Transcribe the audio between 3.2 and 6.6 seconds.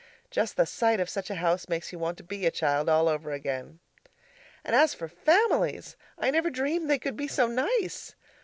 again. And as for families! I never